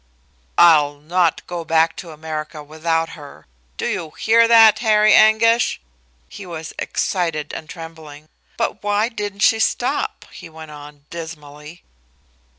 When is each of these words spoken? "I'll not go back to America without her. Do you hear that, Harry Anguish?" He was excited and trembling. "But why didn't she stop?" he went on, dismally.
"I'll 0.57 0.95
not 0.99 1.45
go 1.45 1.63
back 1.63 1.95
to 1.97 2.09
America 2.09 2.63
without 2.63 3.09
her. 3.09 3.45
Do 3.77 3.85
you 3.87 4.09
hear 4.17 4.47
that, 4.47 4.79
Harry 4.79 5.13
Anguish?" 5.13 5.79
He 6.27 6.43
was 6.43 6.73
excited 6.79 7.53
and 7.53 7.69
trembling. 7.69 8.27
"But 8.57 8.81
why 8.81 9.09
didn't 9.09 9.41
she 9.41 9.59
stop?" 9.59 10.25
he 10.31 10.49
went 10.49 10.71
on, 10.71 11.05
dismally. 11.11 11.83